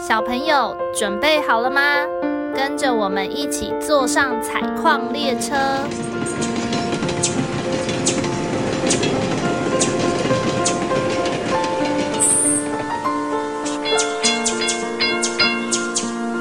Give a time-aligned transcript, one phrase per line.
[0.00, 1.82] 小朋友准备好了吗？
[2.54, 5.54] 跟着我们一起坐上采矿列车。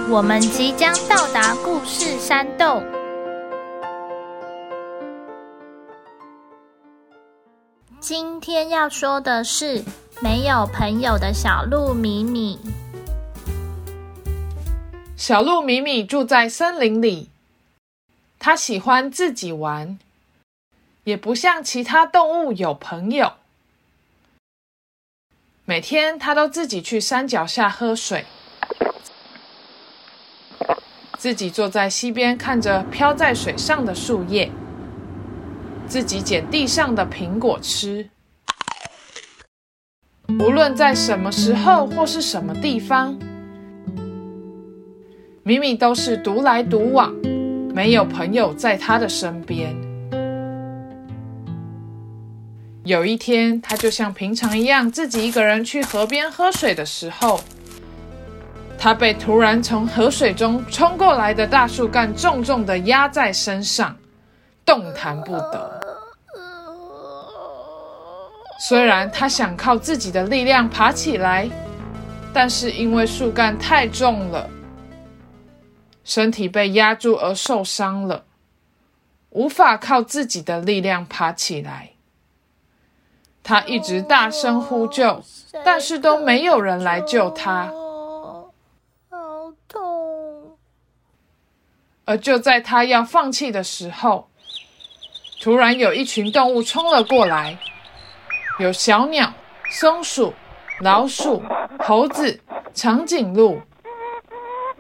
[0.10, 2.82] 我们即将到达故事山洞。
[8.00, 9.84] 今天要说的是
[10.22, 12.58] 没有朋友的小鹿米米。
[15.20, 17.28] 小鹿米米住在森林里，
[18.40, 20.00] 它喜欢自己玩，
[21.04, 23.34] 也不像其他动物有朋友。
[25.66, 28.26] 每天，它都自己去山脚下喝水，
[31.18, 34.50] 自己坐在溪边看着飘在水上的树叶，
[35.86, 38.10] 自己捡地上的苹果吃。
[40.40, 43.20] 无论在什么时候或是什么地方。
[45.50, 47.12] 米米都是独来独往，
[47.74, 49.76] 没有朋友在他的身边。
[52.84, 57.42] 有一天，他就像平常一样，自己一个人去河边喝水的时候，
[58.78, 63.98] 他被突然从河水中冲过来的大树干重重的压在身上，
[64.64, 65.82] 动弹不得。
[68.68, 71.50] 虽然他想靠自己的力量爬起来，
[72.32, 74.48] 但是因为树干太重了。
[76.10, 78.26] 身体被压住而受伤了，
[79.30, 81.92] 无法靠自己的力量爬起来。
[83.44, 85.24] 他一直大声呼救，
[85.64, 87.72] 但是都没有人来救他。
[89.12, 90.58] 好痛！
[92.06, 94.30] 而就在他要放弃的时候，
[95.40, 97.60] 突然有一群动物冲了过来，
[98.58, 99.32] 有小鸟、
[99.70, 100.34] 松鼠、
[100.82, 101.44] 老鼠、
[101.78, 102.42] 猴子、
[102.74, 103.62] 长颈鹿。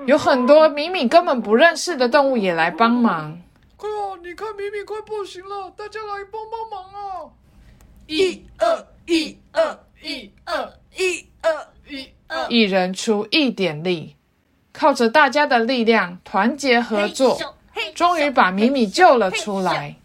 [0.09, 3.39] 有很多米米根本不认识的动物也来帮忙。
[3.77, 4.17] 快哦！
[4.23, 7.29] 你看米米快不行了，大家来帮帮忙啊！
[8.07, 14.15] 一二一二一二一二一二，一人出一点力，
[14.73, 17.39] 靠着大家的力量，团结合作，
[17.93, 19.95] 终于把米米救了出来。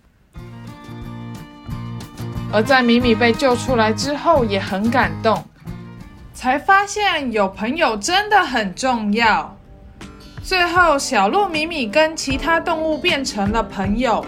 [2.53, 5.43] 而在米米被救出来之后，也很感动，
[6.34, 9.56] 才发现有朋友真的很重要。
[10.44, 14.22] 最后，小鹿米米跟其他动物变成了朋友。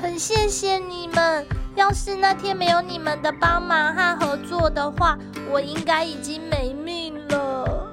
[0.00, 1.44] 很谢谢你们，
[1.74, 5.18] 要是那天没有你们的帮忙和合作的话，
[5.50, 7.90] 我应该已经没命了。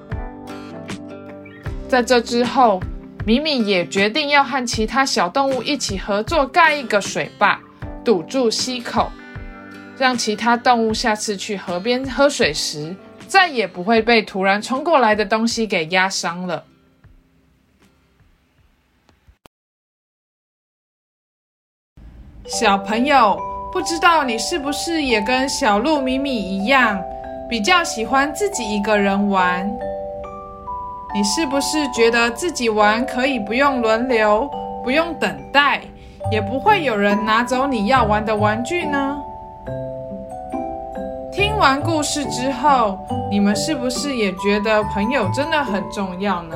[1.87, 2.79] 在这之后，
[3.25, 7.59] 米米也决定要和其他小动物一起合作，盖一个水坝，
[8.05, 9.11] 堵住溪口，
[9.97, 12.95] 让其他动物下次去河边喝水时，
[13.27, 16.66] 再也不会被突然冲过来的东西给压伤了。
[22.49, 23.39] 小朋友，
[23.71, 26.99] 不知道你是不是也跟小鹿米米一样，
[27.47, 29.69] 比较喜欢自己一个人玩？
[31.13, 34.49] 你是不是觉得自己玩可以不用轮流，
[34.83, 35.79] 不用等待，
[36.31, 39.16] 也不会有人拿走你要玩的玩具呢？
[41.31, 42.97] 听完故事之后，
[43.29, 46.55] 你们是不是也觉得朋友真的很重要呢？